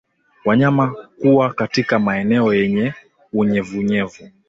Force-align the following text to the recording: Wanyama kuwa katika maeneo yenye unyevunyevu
Wanyama 0.45 0.95
kuwa 1.21 1.53
katika 1.53 1.99
maeneo 1.99 2.53
yenye 2.53 2.93
unyevunyevu 3.33 4.31